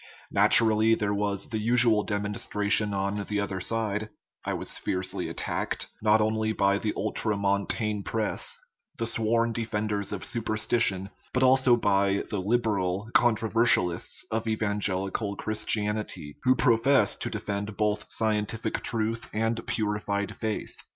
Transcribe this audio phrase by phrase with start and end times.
[0.31, 1.45] Naturally there was 332
[2.15, 4.09] OUR MONISTIC RELIGION the usual demonstration on the other side;
[4.43, 8.57] I was fierce ly attacked, not only by the ultramontane press,
[8.97, 16.35] the sworn defenders of superstition, but also by the" lib eral" controversialists of evangelical Christianity,
[16.45, 20.79] who profess to defend both scientific truth and purified faith.